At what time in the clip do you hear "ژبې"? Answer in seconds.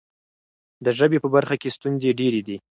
0.97-1.17